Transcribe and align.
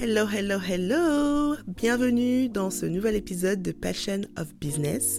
Hello, 0.00 0.26
hello, 0.26 0.58
hello 0.58 1.54
Bienvenue 1.68 2.48
dans 2.48 2.70
ce 2.70 2.84
nouvel 2.84 3.14
épisode 3.14 3.62
de 3.62 3.70
Passion 3.70 4.22
of 4.36 4.52
Business. 4.56 5.18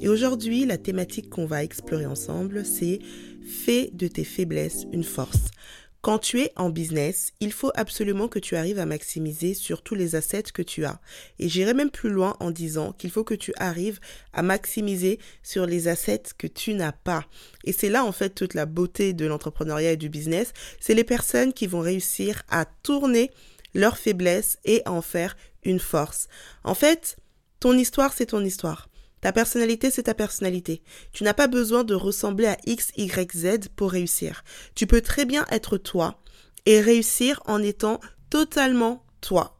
Et 0.00 0.08
aujourd'hui, 0.08 0.66
la 0.66 0.76
thématique 0.76 1.30
qu'on 1.30 1.46
va 1.46 1.62
explorer 1.62 2.04
ensemble, 2.04 2.64
c'est 2.64 2.98
Fais 3.46 3.90
de 3.92 4.08
tes 4.08 4.24
faiblesses 4.24 4.86
une 4.92 5.04
force. 5.04 5.52
Quand 6.00 6.18
tu 6.18 6.40
es 6.40 6.52
en 6.56 6.68
business, 6.68 7.32
il 7.40 7.52
faut 7.52 7.70
absolument 7.74 8.28
que 8.28 8.38
tu 8.38 8.56
arrives 8.56 8.78
à 8.78 8.86
maximiser 8.86 9.54
sur 9.54 9.82
tous 9.82 9.94
les 9.94 10.16
assets 10.16 10.44
que 10.54 10.62
tu 10.62 10.84
as. 10.84 11.00
Et 11.38 11.48
j'irai 11.48 11.74
même 11.74 11.90
plus 11.90 12.10
loin 12.10 12.36
en 12.40 12.50
disant 12.50 12.92
qu'il 12.92 13.10
faut 13.10 13.24
que 13.24 13.34
tu 13.34 13.52
arrives 13.56 14.00
à 14.32 14.42
maximiser 14.42 15.18
sur 15.42 15.66
les 15.66 15.88
assets 15.88 16.22
que 16.36 16.46
tu 16.46 16.74
n'as 16.74 16.92
pas. 16.92 17.24
Et 17.64 17.72
c'est 17.72 17.88
là 17.88 18.04
en 18.04 18.12
fait 18.12 18.30
toute 18.30 18.54
la 18.54 18.66
beauté 18.66 19.12
de 19.12 19.26
l'entrepreneuriat 19.26 19.92
et 19.92 19.96
du 19.96 20.08
business. 20.08 20.52
C'est 20.80 20.94
les 20.94 21.04
personnes 21.04 21.52
qui 21.52 21.66
vont 21.66 21.80
réussir 21.80 22.42
à 22.48 22.64
tourner 22.64 23.30
leurs 23.78 23.96
faiblesses 23.96 24.58
et 24.64 24.82
en 24.86 25.00
faire 25.00 25.36
une 25.64 25.80
force. 25.80 26.28
En 26.64 26.74
fait, 26.74 27.16
ton 27.60 27.72
histoire, 27.76 28.12
c'est 28.12 28.26
ton 28.26 28.44
histoire. 28.44 28.88
Ta 29.20 29.32
personnalité, 29.32 29.90
c'est 29.90 30.04
ta 30.04 30.14
personnalité. 30.14 30.82
Tu 31.12 31.24
n'as 31.24 31.34
pas 31.34 31.46
besoin 31.48 31.84
de 31.84 31.94
ressembler 31.94 32.46
à 32.46 32.56
X, 32.66 32.92
Y, 32.96 33.36
Z 33.36 33.68
pour 33.74 33.92
réussir. 33.92 34.44
Tu 34.74 34.86
peux 34.86 35.00
très 35.00 35.24
bien 35.24 35.46
être 35.50 35.76
toi 35.76 36.20
et 36.66 36.80
réussir 36.80 37.42
en 37.46 37.62
étant 37.62 38.00
totalement 38.30 39.04
toi. 39.20 39.58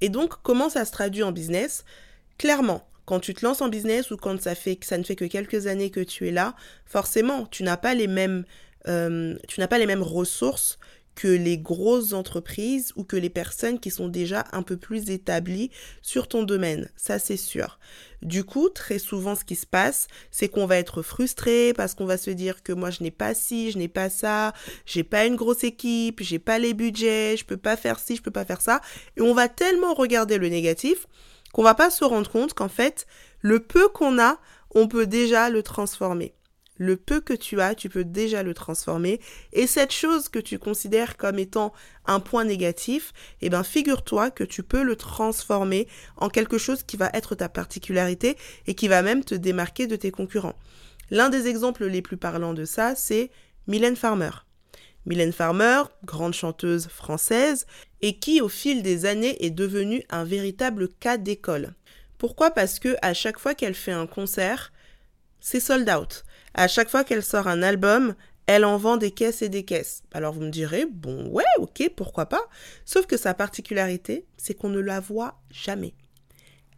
Et 0.00 0.08
donc, 0.08 0.34
comment 0.42 0.68
ça 0.68 0.84
se 0.84 0.92
traduit 0.92 1.22
en 1.22 1.32
business? 1.32 1.84
Clairement, 2.36 2.86
quand 3.06 3.20
tu 3.20 3.34
te 3.34 3.44
lances 3.44 3.62
en 3.62 3.68
business 3.68 4.10
ou 4.10 4.16
quand 4.16 4.40
ça 4.40 4.54
fait 4.54 4.78
ça 4.82 4.98
ne 4.98 5.04
fait 5.04 5.16
que 5.16 5.24
quelques 5.24 5.66
années 5.66 5.90
que 5.90 6.00
tu 6.00 6.28
es 6.28 6.30
là, 6.30 6.54
forcément, 6.84 7.46
tu 7.46 7.62
n'as 7.62 7.76
pas 7.76 7.94
les 7.94 8.08
mêmes 8.08 8.44
euh, 8.86 9.36
tu 9.48 9.60
n'as 9.60 9.68
pas 9.68 9.78
les 9.78 9.86
mêmes 9.86 10.02
ressources 10.02 10.78
que 11.14 11.28
les 11.28 11.58
grosses 11.58 12.12
entreprises 12.12 12.92
ou 12.96 13.04
que 13.04 13.16
les 13.16 13.30
personnes 13.30 13.78
qui 13.78 13.90
sont 13.90 14.08
déjà 14.08 14.44
un 14.52 14.62
peu 14.62 14.76
plus 14.76 15.10
établies 15.10 15.70
sur 16.02 16.28
ton 16.28 16.42
domaine. 16.42 16.90
Ça, 16.96 17.18
c'est 17.18 17.36
sûr. 17.36 17.78
Du 18.22 18.42
coup, 18.42 18.68
très 18.68 18.98
souvent, 18.98 19.34
ce 19.34 19.44
qui 19.44 19.54
se 19.54 19.66
passe, 19.66 20.08
c'est 20.30 20.48
qu'on 20.48 20.66
va 20.66 20.78
être 20.78 21.02
frustré 21.02 21.72
parce 21.74 21.94
qu'on 21.94 22.06
va 22.06 22.16
se 22.16 22.30
dire 22.30 22.62
que 22.62 22.72
moi, 22.72 22.90
je 22.90 23.02
n'ai 23.02 23.10
pas 23.10 23.34
ci, 23.34 23.70
je 23.70 23.78
n'ai 23.78 23.88
pas 23.88 24.08
ça, 24.08 24.54
j'ai 24.86 25.04
pas 25.04 25.26
une 25.26 25.36
grosse 25.36 25.64
équipe, 25.64 26.22
j'ai 26.22 26.38
pas 26.38 26.58
les 26.58 26.74
budgets, 26.74 27.36
je 27.36 27.44
peux 27.44 27.56
pas 27.56 27.76
faire 27.76 27.98
ci, 27.98 28.16
je 28.16 28.22
peux 28.22 28.30
pas 28.30 28.44
faire 28.44 28.60
ça. 28.60 28.80
Et 29.16 29.20
on 29.20 29.34
va 29.34 29.48
tellement 29.48 29.94
regarder 29.94 30.38
le 30.38 30.48
négatif 30.48 31.06
qu'on 31.52 31.62
va 31.62 31.74
pas 31.74 31.90
se 31.90 32.04
rendre 32.04 32.30
compte 32.30 32.54
qu'en 32.54 32.68
fait, 32.68 33.06
le 33.40 33.60
peu 33.60 33.88
qu'on 33.88 34.18
a, 34.18 34.38
on 34.74 34.88
peut 34.88 35.06
déjà 35.06 35.50
le 35.50 35.62
transformer 35.62 36.34
le 36.76 36.96
peu 36.96 37.20
que 37.20 37.34
tu 37.34 37.60
as, 37.60 37.74
tu 37.74 37.88
peux 37.88 38.04
déjà 38.04 38.42
le 38.42 38.54
transformer. 38.54 39.20
Et 39.52 39.66
cette 39.66 39.92
chose 39.92 40.28
que 40.28 40.38
tu 40.38 40.58
considères 40.58 41.16
comme 41.16 41.38
étant 41.38 41.72
un 42.06 42.20
point 42.20 42.44
négatif, 42.44 43.12
eh 43.40 43.50
ben, 43.50 43.62
figure-toi 43.62 44.30
que 44.30 44.44
tu 44.44 44.62
peux 44.62 44.82
le 44.82 44.96
transformer 44.96 45.88
en 46.16 46.28
quelque 46.28 46.58
chose 46.58 46.82
qui 46.82 46.96
va 46.96 47.10
être 47.14 47.34
ta 47.34 47.48
particularité 47.48 48.36
et 48.66 48.74
qui 48.74 48.88
va 48.88 49.02
même 49.02 49.24
te 49.24 49.34
démarquer 49.34 49.86
de 49.86 49.96
tes 49.96 50.10
concurrents. 50.10 50.58
L'un 51.10 51.28
des 51.28 51.46
exemples 51.46 51.86
les 51.86 52.02
plus 52.02 52.16
parlants 52.16 52.54
de 52.54 52.64
ça, 52.64 52.94
c'est 52.96 53.30
Mylène 53.66 53.96
Farmer. 53.96 54.30
Mylène 55.06 55.32
Farmer, 55.32 55.82
grande 56.04 56.32
chanteuse 56.32 56.88
française, 56.88 57.66
et 58.00 58.18
qui 58.18 58.40
au 58.40 58.48
fil 58.48 58.82
des 58.82 59.04
années 59.04 59.44
est 59.44 59.50
devenue 59.50 60.02
un 60.10 60.24
véritable 60.24 60.88
cas 60.88 61.18
d'école. 61.18 61.74
Pourquoi? 62.18 62.50
Parce 62.50 62.78
que 62.78 62.96
à 63.02 63.12
chaque 63.12 63.38
fois 63.38 63.54
qu'elle 63.54 63.74
fait 63.74 63.92
un 63.92 64.06
concert, 64.06 64.72
c'est 65.40 65.60
sold 65.60 65.88
out. 65.90 66.24
À 66.54 66.68
chaque 66.68 66.88
fois 66.88 67.04
qu'elle 67.04 67.24
sort 67.24 67.48
un 67.48 67.62
album, 67.62 68.14
elle 68.46 68.64
en 68.64 68.76
vend 68.76 68.96
des 68.96 69.10
caisses 69.10 69.42
et 69.42 69.48
des 69.48 69.64
caisses. 69.64 70.02
Alors 70.12 70.34
vous 70.34 70.42
me 70.42 70.50
direz, 70.50 70.86
bon 70.90 71.28
ouais, 71.28 71.44
ok, 71.58 71.90
pourquoi 71.96 72.26
pas. 72.26 72.48
Sauf 72.84 73.06
que 73.06 73.16
sa 73.16 73.34
particularité, 73.34 74.26
c'est 74.36 74.54
qu'on 74.54 74.68
ne 74.68 74.80
la 74.80 75.00
voit 75.00 75.40
jamais. 75.50 75.94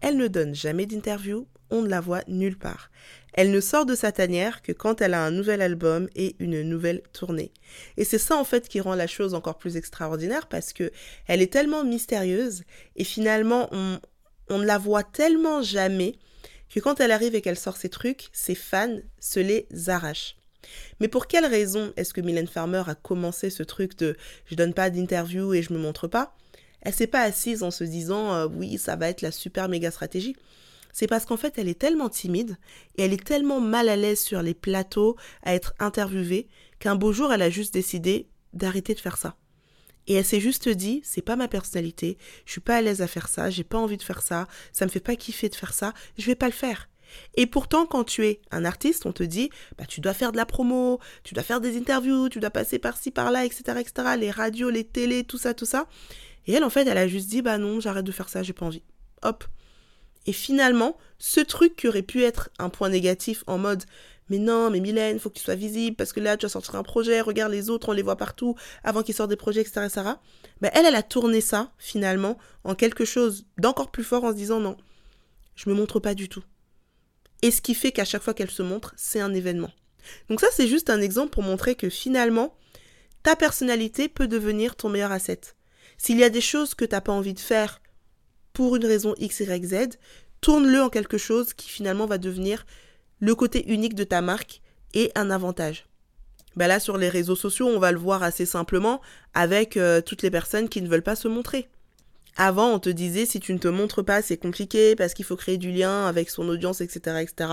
Elle 0.01 0.17
ne 0.17 0.29
donne 0.29 0.55
jamais 0.55 0.87
d'interview, 0.87 1.47
on 1.71 1.83
ne 1.83 1.89
la 1.89 2.01
voit 2.01 2.23
nulle 2.29 2.59
part. 2.59 2.91
Elle 3.33 3.51
ne 3.51 3.61
sort 3.61 3.85
de 3.85 3.95
sa 3.95 4.13
tanière 4.13 4.63
que 4.63 4.73
quand 4.73 5.03
elle 5.03 5.13
a 5.13 5.23
un 5.23 5.31
nouvel 5.31 5.61
album 5.61 6.09
et 6.15 6.37
une 6.39 6.63
nouvelle 6.63 7.03
tournée. 7.13 7.53
Et 7.99 8.05
c'est 8.05 8.19
ça 8.19 8.37
en 8.37 8.45
fait 8.45 8.69
qui 8.69 8.81
rend 8.81 8.95
la 8.95 9.07
chose 9.07 9.35
encore 9.35 9.59
plus 9.59 9.77
extraordinaire 9.77 10.47
parce 10.47 10.73
que 10.73 10.91
elle 11.27 11.43
est 11.43 11.53
tellement 11.53 11.85
mystérieuse 11.85 12.63
et 12.95 13.05
finalement 13.05 13.69
on, 13.73 13.99
on 14.49 14.59
ne 14.59 14.65
la 14.65 14.79
voit 14.79 15.03
tellement 15.03 15.61
jamais 15.61 16.15
que 16.71 16.81
quand 16.81 17.01
elle 17.01 17.13
arrive 17.13 17.35
et 17.35 17.41
qu'elle 17.41 17.59
sort 17.59 17.77
ses 17.77 17.89
trucs, 17.89 18.29
ses 18.33 18.55
fans 18.55 18.99
se 19.21 19.41
les 19.41 19.67
arrachent. 19.89 20.37
Mais 21.01 21.09
pour 21.09 21.27
quelle 21.27 21.47
raison 21.47 21.93
est-ce 21.97 22.13
que 22.13 22.21
Mylène 22.21 22.49
Farmer 22.49 22.83
a 22.87 22.95
commencé 22.95 23.51
ce 23.51 23.63
truc 23.63 23.97
de 23.99 24.17
je 24.47 24.55
donne 24.55 24.75
pas 24.75 24.91
d'interview 24.91 25.55
et 25.55 25.63
je 25.63 25.73
me 25.73 25.79
montre 25.79 26.09
pas 26.09 26.37
Elle 26.83 26.95
s'est 26.95 27.07
pas 27.07 27.23
assise 27.23 27.63
en 27.63 27.71
se 27.71 27.85
disant 27.85 28.35
euh, 28.35 28.49
oui, 28.49 28.79
ça 28.79 28.97
va 28.97 29.09
être 29.09 29.23
la 29.23 29.31
super 29.31 29.69
méga 29.69 29.91
stratégie. 29.91 30.37
C'est 30.93 31.07
parce 31.07 31.27
qu'en 31.27 31.37
fait, 31.37 31.59
elle 31.59 31.69
est 31.69 31.79
tellement 31.79 32.09
timide 32.09 32.57
et 32.97 33.03
elle 33.03 33.13
est 33.13 33.23
tellement 33.23 33.61
mal 33.61 33.89
à 33.89 33.97
l'aise 33.97 34.21
sur 34.21 34.41
les 34.43 34.55
plateaux 34.55 35.17
à 35.43 35.55
être 35.55 35.75
interviewée 35.79 36.49
qu'un 36.79 36.97
beau 36.97 37.13
jour, 37.13 37.33
elle 37.33 37.43
a 37.43 37.51
juste 37.51 37.75
décidé 37.75 38.29
d'arrêter 38.55 38.95
de 38.95 39.01
faire 39.01 39.19
ça. 39.19 39.37
Et 40.07 40.15
elle 40.15 40.25
s'est 40.25 40.41
juste 40.41 40.69
dit, 40.69 41.01
c'est 41.05 41.23
pas 41.23 41.37
ma 41.37 41.49
personnalité, 41.49 42.17
je 42.45 42.53
suis 42.53 42.61
pas 42.61 42.77
à 42.77 42.83
l'aise 42.83 43.03
à 43.03 43.07
faire 43.07 43.29
ça, 43.29 43.51
j'ai 43.51 43.65
pas 43.65 43.79
envie 43.79 43.97
de 43.97 44.03
faire 44.03 44.23
ça, 44.23 44.47
ça 44.73 44.85
me 44.85 44.91
fait 44.91 45.01
pas 45.01 45.17
kiffer 45.17 45.49
de 45.49 45.55
faire 45.55 45.75
ça, 45.75 45.95
je 46.17 46.27
vais 46.27 46.37
pas 46.37 46.47
le 46.47 46.53
faire. 46.53 46.89
Et 47.35 47.47
pourtant, 47.47 47.87
quand 47.87 48.05
tu 48.05 48.27
es 48.27 48.41
un 48.51 48.65
artiste, 48.65 49.07
on 49.07 49.13
te 49.13 49.23
dit, 49.23 49.51
bah, 49.79 49.85
tu 49.87 50.01
dois 50.01 50.15
faire 50.15 50.33
de 50.33 50.37
la 50.37 50.47
promo, 50.47 51.01
tu 51.25 51.35
dois 51.35 51.43
faire 51.43 51.61
des 51.61 51.77
interviews, 51.77 52.29
tu 52.29 52.41
dois 52.41 52.51
passer 52.51 52.79
par-ci, 52.79 53.11
par-là, 53.11 53.45
etc., 53.45 53.81
etc., 53.81 54.17
les 54.19 54.31
radios, 54.31 54.71
les 54.71 54.85
télés, 54.85 55.25
tout 55.25 55.39
ça, 55.39 55.55
tout 55.55 55.67
ça. 55.67 55.87
Et 56.47 56.53
elle, 56.53 56.65
en 56.65 56.71
fait, 56.71 56.87
elle 56.87 56.99
a 56.99 57.09
juste 57.09 57.29
dit, 57.29 57.43
bah 57.43 57.59
non, 57.59 57.81
j'arrête 57.81 58.05
de 58.05 58.13
faire 58.13 58.29
ça, 58.29 58.43
j'ai 58.43 58.53
pas 58.53 58.67
envie. 58.67 58.83
Hop. 59.23 59.45
Et 60.27 60.33
finalement, 60.33 60.97
ce 61.19 61.41
truc 61.41 61.77
qui 61.77 61.89
aurait 61.89 62.03
pu 62.03 62.23
être 62.23 62.51
un 62.59 62.69
point 62.69 62.89
négatif 62.89 63.45
en 63.47 63.59
mode, 63.59 63.85
mais 64.29 64.39
non, 64.39 64.71
mais 64.71 64.81
Mylène, 64.81 65.19
faut 65.19 65.31
que 65.31 65.39
tu 65.39 65.45
sois 65.45 65.55
visible 65.55 65.97
parce 65.97 66.13
que 66.13 66.21
là, 66.21 66.37
tu 66.37 66.47
vas 66.47 66.51
sortir 66.51 66.75
un 66.77 66.83
projet, 66.83 67.21
regarde 67.21 67.53
les 67.53 67.71
autres, 67.71 67.89
on 67.89 67.93
les 67.93 68.03
voit 68.03 68.17
partout 68.17 68.57
avant 68.83 69.03
qu'ils 69.03 69.15
sortent 69.15 69.31
des 69.31 69.37
projets, 69.37 69.61
etc.. 69.61 69.81
Ben, 70.61 70.71
elle, 70.75 70.87
elle 70.87 70.97
a 70.97 71.03
tourné 71.03 71.41
ça, 71.41 71.73
finalement, 71.79 72.39
en 72.65 72.75
quelque 72.75 73.05
chose 73.05 73.47
d'encore 73.59 73.91
plus 73.91 74.05
fort 74.05 74.25
en 74.25 74.31
se 74.31 74.37
disant 74.37 74.61
non, 74.61 74.77
je 75.55 75.71
me 75.71 75.75
montre 75.75 76.01
pas 76.01 76.15
du 76.15 76.29
tout. 76.29 76.43
Et 77.43 77.51
ce 77.51 77.61
qui 77.61 77.75
fait 77.75 77.93
qu'à 77.93 78.05
chaque 78.05 78.23
fois 78.23 78.35
qu'elle 78.35 78.51
se 78.51 78.63
montre, 78.63 78.95
c'est 78.97 79.21
un 79.21 79.35
événement. 79.35 79.71
Donc 80.29 80.41
ça, 80.41 80.49
c'est 80.53 80.69
juste 80.69 80.91
un 80.91 81.01
exemple 81.01 81.31
pour 81.31 81.43
montrer 81.43 81.75
que 81.75 81.89
finalement, 81.89 82.57
ta 83.23 83.37
personnalité 83.37 84.09
peut 84.09 84.29
devenir 84.29 84.77
ton 84.77 84.89
meilleur 84.89 85.13
asset. 85.13 85.41
S'il 85.99 86.19
y 86.19 86.25
a 86.25 86.31
des 86.31 86.41
choses 86.41 86.75
que 86.75 86.85
tu 86.85 86.93
n'as 86.93 87.01
pas 87.01 87.13
envie 87.13 87.35
de 87.35 87.41
faire 87.41 87.81
pour 88.53 88.77
une 88.77 88.87
raison 88.87 89.15
X, 89.19 89.41
Y, 89.41 89.65
Z, 89.65 89.99
tourne-le 90.41 90.81
en 90.81 90.91
quelque 90.91 91.19
chose 91.19 91.55
qui 91.55 91.69
finalement 91.69 92.07
va 92.07 92.19
devenir 92.19 92.67
le 93.21 93.35
côté 93.35 93.67
unique 93.71 93.95
de 93.95 94.05
ta 94.05 94.21
marque 94.21 94.61
et 94.95 95.11
un 95.15 95.31
avantage. 95.31 95.87
Ben 96.57 96.69
là, 96.69 96.81
sur 96.81 96.97
les 96.97 97.11
réseaux 97.11 97.37
sociaux, 97.37 97.67
on 97.67 97.79
va 97.79 97.93
le 97.93 97.99
voir 97.99 98.23
assez 98.23 98.47
simplement 98.47 99.01
avec 99.35 99.77
euh, 99.77 100.01
toutes 100.01 100.23
les 100.23 100.31
personnes 100.31 100.69
qui 100.69 100.81
ne 100.81 100.89
veulent 100.89 101.03
pas 101.03 101.17
se 101.17 101.29
montrer. 101.29 101.69
Avant, 102.39 102.75
on 102.75 102.79
te 102.79 102.91
disait 102.91 103.25
si 103.25 103.41
tu 103.41 103.55
ne 103.55 103.59
te 103.59 103.69
montres 103.69 104.05
pas, 104.05 104.21
c'est 104.21 104.37
compliqué 104.37 104.95
parce 104.95 105.15
qu'il 105.15 105.25
faut 105.25 105.37
créer 105.37 105.57
du 105.57 105.71
lien 105.71 106.07
avec 106.07 106.29
son 106.29 106.47
audience, 106.49 106.83
etc., 106.83 107.23
etc. 107.23 107.51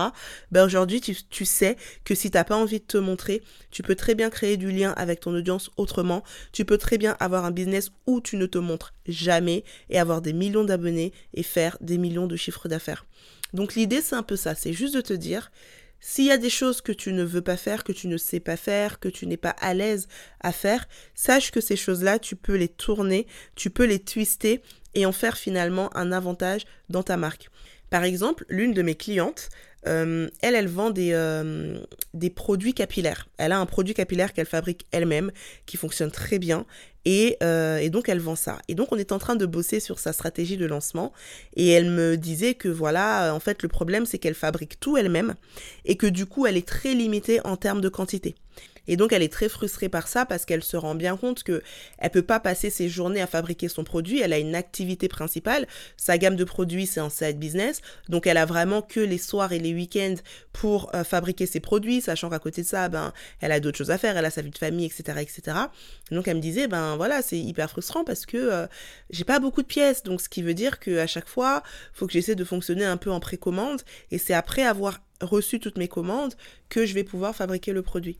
Ben 0.52 0.64
aujourd'hui, 0.64 1.00
tu, 1.00 1.16
tu, 1.30 1.46
sais 1.46 1.76
que 2.04 2.14
si 2.14 2.30
t'as 2.30 2.44
pas 2.44 2.56
envie 2.56 2.80
de 2.80 2.84
te 2.84 2.98
montrer, 2.98 3.42
tu 3.70 3.82
peux 3.82 3.94
très 3.94 4.14
bien 4.14 4.28
créer 4.28 4.58
du 4.58 4.70
lien 4.70 4.92
avec 4.92 5.20
ton 5.20 5.34
audience 5.34 5.70
autrement. 5.78 6.22
Tu 6.52 6.66
peux 6.66 6.76
très 6.76 6.98
bien 6.98 7.16
avoir 7.18 7.46
un 7.46 7.50
business 7.50 7.92
où 8.06 8.20
tu 8.20 8.36
ne 8.36 8.44
te 8.44 8.58
montres 8.58 8.92
jamais 9.06 9.64
et 9.88 9.98
avoir 9.98 10.20
des 10.20 10.34
millions 10.34 10.64
d'abonnés 10.64 11.14
et 11.32 11.42
faire 11.42 11.78
des 11.80 11.96
millions 11.96 12.26
de 12.26 12.36
chiffres 12.36 12.68
d'affaires. 12.68 13.06
Donc 13.52 13.74
l'idée, 13.74 14.00
c'est 14.00 14.16
un 14.16 14.22
peu 14.22 14.36
ça. 14.36 14.54
C'est 14.54 14.72
juste 14.72 14.94
de 14.94 15.00
te 15.00 15.12
dire, 15.12 15.50
s'il 16.00 16.26
y 16.26 16.30
a 16.30 16.38
des 16.38 16.50
choses 16.50 16.80
que 16.80 16.92
tu 16.92 17.12
ne 17.12 17.22
veux 17.24 17.40
pas 17.40 17.56
faire, 17.56 17.84
que 17.84 17.92
tu 17.92 18.08
ne 18.08 18.16
sais 18.16 18.40
pas 18.40 18.56
faire, 18.56 19.00
que 19.00 19.08
tu 19.08 19.26
n'es 19.26 19.36
pas 19.36 19.56
à 19.60 19.74
l'aise 19.74 20.08
à 20.40 20.52
faire, 20.52 20.86
sache 21.14 21.50
que 21.50 21.60
ces 21.60 21.76
choses-là, 21.76 22.18
tu 22.18 22.36
peux 22.36 22.56
les 22.56 22.68
tourner, 22.68 23.26
tu 23.54 23.70
peux 23.70 23.84
les 23.84 24.00
twister 24.00 24.60
et 24.94 25.06
en 25.06 25.12
faire 25.12 25.36
finalement 25.36 25.94
un 25.96 26.12
avantage 26.12 26.66
dans 26.88 27.02
ta 27.02 27.16
marque. 27.16 27.48
Par 27.90 28.04
exemple, 28.04 28.44
l'une 28.48 28.74
de 28.74 28.82
mes 28.82 28.96
clientes, 28.96 29.48
euh, 29.86 30.28
elle, 30.42 30.54
elle 30.54 30.68
vend 30.68 30.92
euh, 30.96 31.78
des 32.12 32.30
produits 32.30 32.74
capillaires. 32.74 33.28
Elle 33.38 33.52
a 33.52 33.58
un 33.58 33.66
produit 33.66 33.94
capillaire 33.94 34.32
qu'elle 34.32 34.46
fabrique 34.46 34.86
elle-même, 34.90 35.30
qui 35.66 35.76
fonctionne 35.76 36.10
très 36.10 36.38
bien. 36.38 36.66
Et, 37.04 37.36
euh, 37.42 37.78
et, 37.78 37.90
donc, 37.90 38.08
elle 38.08 38.20
vend 38.20 38.36
ça. 38.36 38.58
Et 38.68 38.74
donc, 38.74 38.88
on 38.92 38.96
est 38.96 39.12
en 39.12 39.18
train 39.18 39.36
de 39.36 39.46
bosser 39.46 39.80
sur 39.80 39.98
sa 39.98 40.12
stratégie 40.12 40.56
de 40.56 40.66
lancement. 40.66 41.12
Et 41.56 41.68
elle 41.68 41.90
me 41.90 42.16
disait 42.16 42.54
que 42.54 42.68
voilà, 42.68 43.34
en 43.34 43.40
fait, 43.40 43.62
le 43.62 43.68
problème, 43.68 44.06
c'est 44.06 44.18
qu'elle 44.18 44.34
fabrique 44.34 44.80
tout 44.80 44.96
elle-même. 44.96 45.34
Et 45.84 45.96
que 45.96 46.06
du 46.06 46.26
coup, 46.26 46.46
elle 46.46 46.56
est 46.56 46.66
très 46.66 46.94
limitée 46.94 47.40
en 47.44 47.56
termes 47.56 47.80
de 47.80 47.88
quantité. 47.88 48.34
Et 48.88 48.96
donc 48.96 49.12
elle 49.12 49.22
est 49.22 49.32
très 49.32 49.48
frustrée 49.48 49.88
par 49.88 50.08
ça 50.08 50.26
parce 50.26 50.44
qu'elle 50.44 50.62
se 50.62 50.76
rend 50.76 50.94
bien 50.94 51.16
compte 51.16 51.42
que 51.42 51.62
elle 51.98 52.10
peut 52.10 52.22
pas 52.22 52.40
passer 52.40 52.70
ses 52.70 52.88
journées 52.88 53.20
à 53.20 53.26
fabriquer 53.26 53.68
son 53.68 53.84
produit, 53.84 54.20
elle 54.20 54.32
a 54.32 54.38
une 54.38 54.54
activité 54.54 55.08
principale, 55.08 55.66
sa 55.96 56.18
gamme 56.18 56.36
de 56.36 56.44
produits 56.44 56.86
c'est 56.86 57.00
un 57.00 57.10
side 57.10 57.38
business, 57.38 57.80
donc 58.08 58.26
elle 58.26 58.36
a 58.36 58.46
vraiment 58.46 58.82
que 58.82 59.00
les 59.00 59.18
soirs 59.18 59.52
et 59.52 59.58
les 59.58 59.74
week-ends 59.74 60.16
pour 60.52 60.94
euh, 60.94 61.04
fabriquer 61.04 61.46
ses 61.46 61.60
produits, 61.60 62.00
sachant 62.00 62.30
qu'à 62.30 62.38
côté 62.38 62.62
de 62.62 62.66
ça, 62.66 62.88
ben 62.88 63.12
elle 63.40 63.52
a 63.52 63.60
d'autres 63.60 63.78
choses 63.78 63.90
à 63.90 63.98
faire, 63.98 64.16
elle 64.16 64.24
a 64.24 64.30
sa 64.30 64.42
vie 64.42 64.50
de 64.50 64.58
famille, 64.58 64.86
etc. 64.86 65.18
etc. 65.20 65.56
donc 66.10 66.28
elle 66.28 66.36
me 66.36 66.42
disait, 66.42 66.68
ben 66.68 66.96
voilà, 66.96 67.22
c'est 67.22 67.38
hyper 67.38 67.70
frustrant 67.70 68.04
parce 68.04 68.26
que 68.26 68.36
euh, 68.36 68.66
j'ai 69.10 69.24
pas 69.24 69.38
beaucoup 69.38 69.62
de 69.62 69.66
pièces, 69.66 70.02
donc 70.02 70.20
ce 70.20 70.28
qui 70.28 70.42
veut 70.42 70.54
dire 70.54 70.78
qu'à 70.78 71.06
chaque 71.06 71.28
fois, 71.28 71.62
faut 71.92 72.06
que 72.06 72.12
j'essaie 72.12 72.34
de 72.34 72.44
fonctionner 72.44 72.84
un 72.84 72.96
peu 72.96 73.10
en 73.10 73.20
précommande, 73.20 73.82
et 74.10 74.18
c'est 74.18 74.34
après 74.34 74.62
avoir 74.62 75.00
reçu 75.20 75.60
toutes 75.60 75.78
mes 75.78 75.88
commandes 75.88 76.34
que 76.68 76.86
je 76.86 76.94
vais 76.94 77.04
pouvoir 77.04 77.34
fabriquer 77.34 77.72
le 77.72 77.82
produit. 77.82 78.18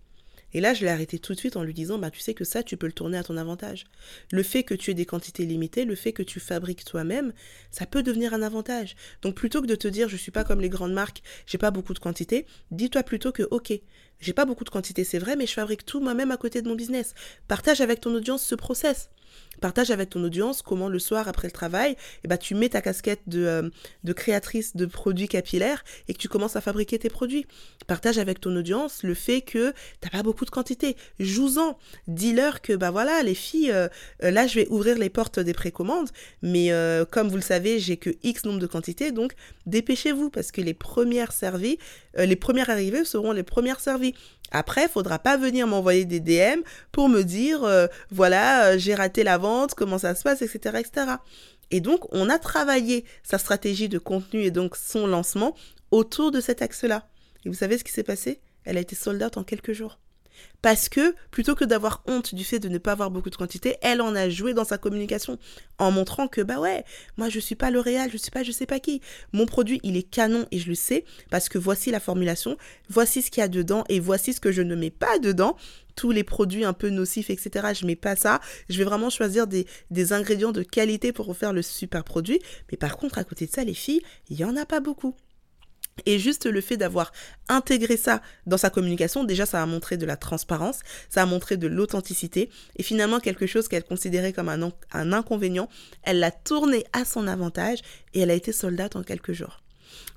Et 0.54 0.60
là, 0.60 0.72
je 0.72 0.84
l'ai 0.84 0.90
arrêté 0.90 1.18
tout 1.18 1.34
de 1.34 1.38
suite 1.38 1.56
en 1.56 1.64
lui 1.64 1.74
disant, 1.74 1.98
bah, 1.98 2.10
tu 2.10 2.20
sais 2.20 2.32
que 2.32 2.44
ça, 2.44 2.62
tu 2.62 2.76
peux 2.76 2.86
le 2.86 2.92
tourner 2.92 3.18
à 3.18 3.24
ton 3.24 3.36
avantage. 3.36 3.84
Le 4.30 4.42
fait 4.42 4.62
que 4.62 4.74
tu 4.74 4.90
aies 4.90 4.94
des 4.94 5.04
quantités 5.04 5.44
limitées, 5.44 5.84
le 5.84 5.96
fait 5.96 6.12
que 6.12 6.22
tu 6.22 6.40
fabriques 6.40 6.84
toi-même, 6.84 7.32
ça 7.70 7.86
peut 7.86 8.02
devenir 8.02 8.32
un 8.32 8.42
avantage. 8.42 8.94
Donc, 9.22 9.34
plutôt 9.34 9.60
que 9.60 9.66
de 9.66 9.74
te 9.74 9.88
dire, 9.88 10.08
je 10.08 10.16
suis 10.16 10.30
pas 10.30 10.44
comme 10.44 10.60
les 10.60 10.68
grandes 10.68 10.92
marques, 10.92 11.22
j'ai 11.46 11.58
pas 11.58 11.72
beaucoup 11.72 11.92
de 11.92 11.98
quantité, 11.98 12.46
dis-toi 12.70 13.02
plutôt 13.02 13.32
que, 13.32 13.42
ok, 13.50 13.72
j'ai 14.20 14.32
pas 14.32 14.44
beaucoup 14.44 14.64
de 14.64 14.70
quantité, 14.70 15.04
c'est 15.04 15.18
vrai, 15.18 15.36
mais 15.36 15.46
je 15.46 15.52
fabrique 15.52 15.84
tout 15.84 16.00
moi-même 16.00 16.30
à 16.30 16.36
côté 16.36 16.62
de 16.62 16.68
mon 16.68 16.76
business. 16.76 17.14
Partage 17.48 17.80
avec 17.80 18.00
ton 18.00 18.14
audience 18.14 18.44
ce 18.44 18.54
process. 18.54 19.10
Partage 19.60 19.90
avec 19.90 20.10
ton 20.10 20.22
audience 20.22 20.62
comment 20.62 20.88
le 20.88 20.98
soir 20.98 21.28
après 21.28 21.48
le 21.48 21.52
travail, 21.52 21.96
eh 22.24 22.28
ben, 22.28 22.36
tu 22.36 22.54
mets 22.54 22.68
ta 22.68 22.80
casquette 22.80 23.22
de, 23.26 23.46
euh, 23.46 23.70
de 24.02 24.12
créatrice 24.12 24.76
de 24.76 24.86
produits 24.86 25.28
capillaires 25.28 25.84
et 26.08 26.12
que 26.12 26.18
tu 26.18 26.28
commences 26.28 26.56
à 26.56 26.60
fabriquer 26.60 26.98
tes 26.98 27.08
produits. 27.08 27.46
Partage 27.86 28.18
avec 28.18 28.40
ton 28.40 28.54
audience 28.56 29.02
le 29.02 29.14
fait 29.14 29.40
que 29.40 29.72
t'as 30.00 30.10
pas 30.10 30.22
beaucoup 30.22 30.44
de 30.44 30.50
quantité. 30.50 30.96
Joue-en. 31.18 31.78
Dis-leur 32.08 32.60
que 32.60 32.72
bah 32.72 32.90
voilà, 32.90 33.22
les 33.22 33.34
filles, 33.34 33.70
euh, 33.70 33.88
euh, 34.22 34.30
là 34.30 34.46
je 34.46 34.56
vais 34.56 34.68
ouvrir 34.68 34.98
les 34.98 35.10
portes 35.10 35.38
des 35.38 35.54
précommandes, 35.54 36.10
mais 36.42 36.70
comme 37.10 37.28
vous 37.28 37.36
le 37.36 37.42
savez, 37.42 37.78
j'ai 37.78 37.96
que 37.96 38.10
X 38.22 38.44
nombre 38.44 38.58
de 38.58 38.66
quantités, 38.66 39.12
donc 39.12 39.34
dépêchez-vous 39.66 40.30
parce 40.30 40.50
que 40.50 40.60
les 40.60 40.74
premières 40.74 41.32
servies, 41.32 41.78
les 42.16 42.36
premières 42.36 42.70
arrivées 42.70 43.04
seront 43.04 43.32
les 43.32 43.42
premières 43.42 43.80
servies. 43.80 44.14
Après, 44.50 44.84
il 44.84 44.88
faudra 44.88 45.18
pas 45.18 45.36
venir 45.36 45.66
m'envoyer 45.66 46.04
des 46.04 46.20
DM 46.20 46.60
pour 46.92 47.08
me 47.08 47.22
dire, 47.22 47.64
euh, 47.64 47.86
voilà, 48.10 48.66
euh, 48.66 48.78
j'ai 48.78 48.94
raté 48.94 49.24
la 49.24 49.38
vente, 49.38 49.74
comment 49.74 49.98
ça 49.98 50.14
se 50.14 50.22
passe, 50.22 50.42
etc., 50.42 50.78
etc. 50.78 51.16
Et 51.70 51.80
donc, 51.80 52.06
on 52.12 52.30
a 52.30 52.38
travaillé 52.38 53.04
sa 53.22 53.38
stratégie 53.38 53.88
de 53.88 53.98
contenu 53.98 54.42
et 54.42 54.50
donc 54.50 54.76
son 54.76 55.06
lancement 55.06 55.56
autour 55.90 56.30
de 56.30 56.40
cet 56.40 56.62
axe-là. 56.62 57.08
Et 57.44 57.48
vous 57.48 57.54
savez 57.54 57.78
ce 57.78 57.84
qui 57.84 57.92
s'est 57.92 58.04
passé? 58.04 58.40
Elle 58.64 58.76
a 58.76 58.80
été 58.80 58.94
sold 58.94 59.22
out 59.22 59.36
en 59.36 59.44
quelques 59.44 59.72
jours. 59.72 59.98
Parce 60.62 60.88
que 60.88 61.14
plutôt 61.30 61.54
que 61.54 61.64
d'avoir 61.64 62.02
honte 62.06 62.34
du 62.34 62.42
fait 62.42 62.58
de 62.58 62.68
ne 62.68 62.78
pas 62.78 62.92
avoir 62.92 63.10
beaucoup 63.10 63.28
de 63.28 63.36
quantité, 63.36 63.76
elle 63.82 64.00
en 64.00 64.14
a 64.14 64.28
joué 64.30 64.54
dans 64.54 64.64
sa 64.64 64.78
communication 64.78 65.38
en 65.78 65.90
montrant 65.90 66.26
que 66.26 66.40
bah 66.40 66.58
ouais, 66.58 66.84
moi 67.16 67.28
je 67.28 67.38
suis 67.38 67.54
pas 67.54 67.70
L'Oréal, 67.70 68.10
je 68.10 68.16
suis 68.16 68.30
pas 68.30 68.42
je 68.42 68.52
sais 68.52 68.66
pas 68.66 68.80
qui. 68.80 69.00
Mon 69.32 69.46
produit, 69.46 69.80
il 69.82 69.96
est 69.96 70.02
canon 70.02 70.46
et 70.50 70.58
je 70.58 70.68
le 70.68 70.74
sais 70.74 71.04
parce 71.30 71.48
que 71.48 71.58
voici 71.58 71.90
la 71.90 72.00
formulation, 72.00 72.56
voici 72.88 73.20
ce 73.20 73.30
qu'il 73.30 73.42
y 73.42 73.44
a 73.44 73.48
dedans 73.48 73.84
et 73.88 74.00
voici 74.00 74.32
ce 74.32 74.40
que 74.40 74.52
je 74.52 74.62
ne 74.62 74.74
mets 74.74 74.90
pas 74.90 75.18
dedans 75.18 75.56
tous 75.96 76.10
les 76.10 76.24
produits 76.24 76.64
un 76.64 76.72
peu 76.72 76.88
nocifs, 76.88 77.30
etc. 77.30 77.68
Je 77.78 77.86
mets 77.86 77.96
pas 77.96 78.16
ça. 78.16 78.40
Je 78.68 78.78
vais 78.78 78.84
vraiment 78.84 79.10
choisir 79.10 79.46
des, 79.46 79.66
ingrédients 80.12 80.52
de 80.52 80.62
qualité 80.62 81.12
pour 81.12 81.26
refaire 81.26 81.52
le 81.52 81.62
super 81.62 82.04
produit. 82.04 82.40
Mais 82.70 82.76
par 82.76 82.96
contre, 82.96 83.18
à 83.18 83.24
côté 83.24 83.46
de 83.46 83.50
ça, 83.50 83.64
les 83.64 83.74
filles, 83.74 84.00
il 84.28 84.38
y 84.38 84.44
en 84.44 84.56
a 84.56 84.66
pas 84.66 84.80
beaucoup. 84.80 85.14
Et 86.06 86.18
juste 86.18 86.46
le 86.46 86.60
fait 86.60 86.76
d'avoir 86.76 87.12
intégré 87.48 87.96
ça 87.96 88.20
dans 88.46 88.56
sa 88.56 88.70
communication, 88.70 89.24
déjà 89.24 89.46
ça 89.46 89.62
a 89.62 89.66
montré 89.66 89.96
de 89.96 90.06
la 90.06 90.16
transparence, 90.16 90.80
ça 91.08 91.22
a 91.22 91.26
montré 91.26 91.56
de 91.56 91.66
l'authenticité, 91.66 92.50
et 92.76 92.82
finalement 92.82 93.20
quelque 93.20 93.46
chose 93.46 93.68
qu'elle 93.68 93.84
considérait 93.84 94.32
comme 94.32 94.48
un, 94.48 95.12
inconvénient, 95.12 95.68
elle 96.02 96.18
l'a 96.18 96.30
tourné 96.30 96.84
à 96.92 97.04
son 97.04 97.26
avantage 97.26 97.78
et 98.12 98.20
elle 98.20 98.30
a 98.30 98.34
été 98.34 98.52
soldate 98.52 98.96
en 98.96 99.02
quelques 99.02 99.32
jours. 99.32 99.60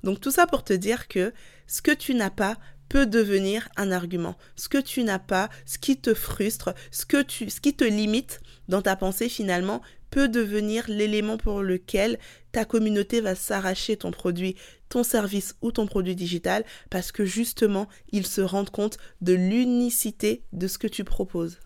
Donc 0.02 0.20
tout 0.20 0.30
ça 0.30 0.46
pour 0.46 0.64
te 0.64 0.72
dire 0.72 1.08
que 1.08 1.32
ce 1.66 1.82
que 1.82 1.92
tu 1.92 2.14
n'as 2.14 2.30
pas 2.30 2.56
peut 2.88 3.06
devenir 3.06 3.68
un 3.76 3.92
argument. 3.92 4.36
Ce 4.56 4.68
que 4.68 4.78
tu 4.78 5.02
n'as 5.04 5.18
pas, 5.18 5.48
ce 5.66 5.78
qui 5.78 5.96
te 5.96 6.14
frustre, 6.14 6.74
ce, 6.90 7.04
qui 7.04 7.74
te 7.74 7.84
limite 7.84 8.40
dans 8.68 8.82
ta 8.82 8.96
pensée 8.96 9.28
finalement 9.28 9.82
peut 10.10 10.28
devenir 10.28 10.84
l'élément 10.88 11.36
pour 11.36 11.62
lequel 11.62 12.18
ta 12.52 12.64
communauté 12.64 13.20
va 13.20 13.34
s'arracher 13.34 13.96
ton 13.96 14.10
produit, 14.10 14.56
ton 14.88 15.02
service 15.02 15.54
ou 15.60 15.70
ton 15.70 15.86
produit 15.86 16.16
digital 16.16 16.64
parce 16.88 17.12
que 17.12 17.24
justement, 17.24 17.88
ils 18.10 18.26
se 18.26 18.40
rendent 18.40 18.70
compte 18.70 18.96
de 19.20 19.34
l'unicité 19.34 20.42
de 20.52 20.66
ce 20.66 20.78
que 20.78 20.86
tu 20.86 21.04
proposes. 21.04 21.58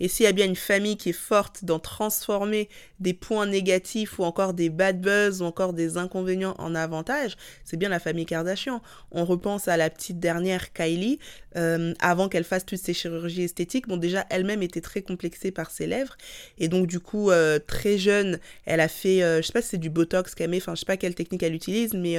Et 0.00 0.08
s'il 0.08 0.24
y 0.24 0.28
a 0.28 0.32
bien 0.32 0.46
une 0.46 0.56
famille 0.56 0.96
qui 0.96 1.10
est 1.10 1.12
forte 1.12 1.64
dans 1.64 1.78
transformer 1.78 2.68
des 2.98 3.14
points 3.14 3.46
négatifs 3.46 4.18
ou 4.18 4.24
encore 4.24 4.54
des 4.54 4.70
bad 4.70 5.00
buzz 5.00 5.42
ou 5.42 5.44
encore 5.44 5.72
des 5.72 5.96
inconvénients 5.96 6.54
en 6.58 6.74
avantages, 6.74 7.36
c'est 7.64 7.76
bien 7.76 7.88
la 7.88 8.00
famille 8.00 8.26
Kardashian. 8.26 8.82
On 9.12 9.24
repense 9.24 9.68
à 9.68 9.76
la 9.76 9.90
petite 9.90 10.18
dernière 10.18 10.72
Kylie, 10.72 11.18
euh, 11.56 11.94
avant 11.98 12.28
qu'elle 12.28 12.44
fasse 12.44 12.64
toutes 12.64 12.78
ses 12.78 12.94
chirurgies 12.94 13.42
esthétiques. 13.42 13.88
Bon, 13.88 13.96
déjà, 13.96 14.24
elle-même 14.30 14.62
était 14.62 14.80
très 14.80 15.02
complexée 15.02 15.50
par 15.50 15.70
ses 15.70 15.86
lèvres. 15.86 16.16
Et 16.58 16.68
donc, 16.68 16.86
du 16.86 17.00
coup, 17.00 17.30
euh, 17.30 17.58
très 17.58 17.98
jeune, 17.98 18.38
elle 18.66 18.80
a 18.80 18.88
fait, 18.88 19.22
euh, 19.22 19.42
je 19.42 19.46
sais 19.46 19.52
pas 19.52 19.62
si 19.62 19.70
c'est 19.70 19.78
du 19.78 19.90
Botox 19.90 20.34
qu'elle 20.34 20.50
met, 20.50 20.58
enfin, 20.58 20.74
je 20.74 20.80
sais 20.80 20.86
pas 20.86 20.96
quelle 20.96 21.14
technique 21.14 21.42
elle 21.42 21.54
utilise, 21.54 21.94
mais 21.94 22.16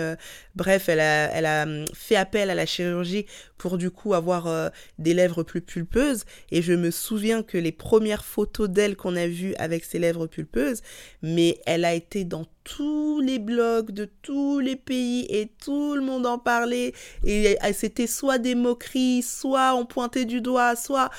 bref, 0.56 0.90
elle 0.90 1.00
a, 1.00 1.32
elle 1.32 1.46
a 1.46 1.64
hum, 1.64 1.86
fait 1.94 2.16
appel 2.16 2.50
à 2.50 2.56
la 2.56 2.66
chirurgie 2.66 3.26
pour, 3.58 3.78
du 3.78 3.90
coup, 3.90 4.14
avoir 4.14 4.72
des 5.00 5.14
lèvres 5.14 5.44
plus 5.44 5.62
pulpeuses. 5.62 6.26
Et 6.52 6.62
je 6.62 6.74
me 6.74 6.92
souviens 6.92 7.44
que 7.44 7.58
les 7.58 7.71
premières 7.72 8.26
photos 8.26 8.70
d'elle 8.70 8.96
qu'on 8.96 9.16
a 9.16 9.28
vues 9.28 9.56
avec 9.56 9.84
ses 9.86 10.00
lèvres 10.00 10.28
pulpeuses, 10.28 10.82
mais 11.22 11.60
elle 11.66 11.86
a 11.86 11.94
été 11.94 12.24
dans 12.24 12.46
tous 12.64 13.20
les 13.22 13.40
blogs 13.40 13.92
de 13.92 14.10
tous 14.22 14.60
les 14.60 14.76
pays 14.76 15.26
et 15.30 15.52
tout 15.64 15.96
le 15.96 16.02
monde 16.02 16.26
en 16.26 16.38
parlait. 16.38 16.94
Et 17.26 17.58
c'était 17.74 18.08
soit 18.08 18.38
des 18.38 18.56
moqueries, 18.56 19.24
soit 19.24 19.76
on 19.76 19.86
pointait 19.86 20.26
du 20.26 20.42
doigt, 20.42 20.76
soit 20.76 21.10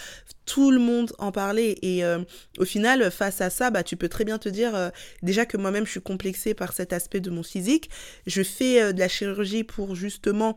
tout 0.44 0.70
le 0.70 0.78
monde 0.78 1.12
en 1.18 1.32
parlait. 1.32 1.76
Et 1.82 2.04
euh, 2.04 2.18
au 2.58 2.64
final 2.64 3.10
face 3.10 3.40
à 3.40 3.50
ça 3.50 3.70
bah 3.70 3.82
tu 3.82 3.96
peux 3.96 4.08
très 4.08 4.24
bien 4.24 4.38
te 4.38 4.48
dire 4.48 4.74
euh, 4.74 4.90
déjà 5.22 5.46
que 5.46 5.56
moi-même 5.56 5.86
je 5.86 5.92
suis 5.92 6.00
complexée 6.00 6.54
par 6.54 6.72
cet 6.72 6.92
aspect 6.92 7.20
de 7.20 7.30
mon 7.30 7.42
physique. 7.42 7.90
Je 8.26 8.42
fais 8.42 8.82
euh, 8.82 8.92
de 8.92 8.98
la 8.98 9.08
chirurgie 9.08 9.64
pour 9.64 9.94
justement 9.94 10.56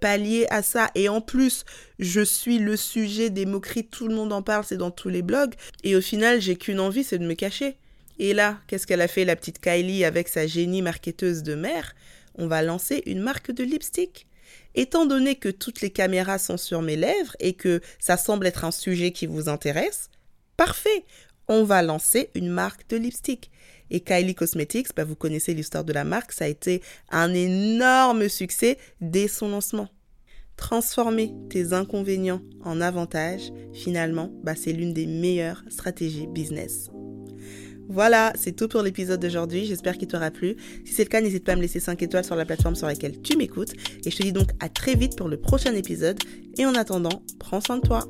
pallier 0.00 0.46
à 0.48 0.62
ça. 0.62 0.90
Et 0.94 1.10
en 1.10 1.20
plus 1.20 1.64
je 1.98 2.22
suis 2.22 2.58
le 2.58 2.76
sujet 2.76 3.28
des 3.28 3.44
moqueries. 3.44 3.86
Tout 3.86 4.08
le 4.08 4.14
monde 4.14 4.32
en 4.32 4.42
parle 4.42 4.64
c'est 4.64 4.78
dans 4.78 4.90
tous 4.90 5.08
les 5.08 5.22
blogs. 5.22 5.54
Et 5.84 5.94
au 5.94 6.00
final 6.00 6.40
j'ai 6.40 6.56
qu'une 6.56 6.80
envie 6.80 7.04
c'est 7.04 7.18
de 7.18 7.26
me 7.26 7.34
cacher 7.34 7.76
et 8.18 8.34
là, 8.34 8.58
qu'est-ce 8.66 8.86
qu'elle 8.86 9.00
a 9.00 9.08
fait 9.08 9.24
la 9.24 9.36
petite 9.36 9.60
Kylie 9.60 10.04
avec 10.04 10.28
sa 10.28 10.46
génie 10.46 10.82
marketeuse 10.82 11.42
de 11.42 11.54
mère 11.54 11.94
On 12.34 12.46
va 12.48 12.62
lancer 12.62 13.02
une 13.06 13.20
marque 13.20 13.52
de 13.52 13.64
lipstick. 13.64 14.26
Étant 14.74 15.06
donné 15.06 15.36
que 15.36 15.48
toutes 15.48 15.80
les 15.80 15.90
caméras 15.90 16.38
sont 16.38 16.56
sur 16.56 16.82
mes 16.82 16.96
lèvres 16.96 17.36
et 17.40 17.54
que 17.54 17.80
ça 17.98 18.16
semble 18.16 18.46
être 18.46 18.64
un 18.64 18.70
sujet 18.70 19.12
qui 19.12 19.26
vous 19.26 19.48
intéresse, 19.48 20.10
parfait, 20.56 21.04
on 21.48 21.64
va 21.64 21.82
lancer 21.82 22.30
une 22.34 22.48
marque 22.48 22.88
de 22.88 22.96
lipstick. 22.96 23.50
Et 23.90 24.00
Kylie 24.00 24.34
Cosmetics, 24.34 24.94
bah 24.94 25.04
vous 25.04 25.16
connaissez 25.16 25.54
l'histoire 25.54 25.84
de 25.84 25.92
la 25.92 26.04
marque, 26.04 26.32
ça 26.32 26.44
a 26.44 26.48
été 26.48 26.82
un 27.10 27.32
énorme 27.32 28.28
succès 28.28 28.76
dès 29.00 29.28
son 29.28 29.48
lancement. 29.48 29.88
Transformer 30.56 31.32
tes 31.48 31.72
inconvénients 31.72 32.42
en 32.64 32.80
avantages, 32.80 33.52
finalement, 33.72 34.30
bah 34.42 34.56
c'est 34.56 34.72
l'une 34.72 34.92
des 34.92 35.06
meilleures 35.06 35.62
stratégies 35.70 36.26
business. 36.26 36.90
Voilà, 37.88 38.32
c'est 38.36 38.52
tout 38.52 38.68
pour 38.68 38.82
l'épisode 38.82 39.20
d'aujourd'hui. 39.20 39.64
J'espère 39.64 39.96
qu'il 39.96 40.08
t'aura 40.08 40.30
plu. 40.30 40.56
Si 40.84 40.92
c'est 40.92 41.04
le 41.04 41.08
cas, 41.08 41.20
n'hésite 41.20 41.44
pas 41.44 41.52
à 41.52 41.56
me 41.56 41.62
laisser 41.62 41.80
5 41.80 42.02
étoiles 42.02 42.24
sur 42.24 42.36
la 42.36 42.44
plateforme 42.44 42.74
sur 42.74 42.86
laquelle 42.86 43.20
tu 43.22 43.36
m'écoutes. 43.36 43.72
Et 44.04 44.10
je 44.10 44.16
te 44.16 44.22
dis 44.22 44.32
donc 44.32 44.50
à 44.60 44.68
très 44.68 44.94
vite 44.94 45.16
pour 45.16 45.28
le 45.28 45.38
prochain 45.38 45.74
épisode. 45.74 46.18
Et 46.58 46.66
en 46.66 46.74
attendant, 46.74 47.22
prends 47.38 47.60
soin 47.60 47.76
de 47.78 47.82
toi. 47.82 48.06